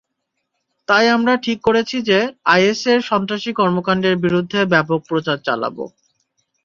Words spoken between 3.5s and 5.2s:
কর্মকাণ্ডের বিরুদ্ধে ব্যাপক